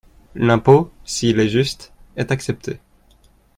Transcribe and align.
L’impôt, 0.33 0.91
s’il 1.05 1.39
est 1.39 1.47
juste, 1.47 1.93
est 2.17 2.31
accepté. 2.31 2.79